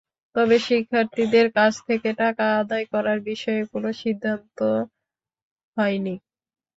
তবে 0.35 0.55
শিক্ষার্থীদের 0.61 1.47
কাছ 1.57 1.73
থেকে 1.87 2.09
টাকা 2.21 2.45
আদায় 2.61 2.85
করার 2.93 3.19
বিষয়ে 3.29 3.61
কোনো 3.73 3.89
সিদ্ধান্ত 4.01 4.57
হয়নি। 5.77 6.15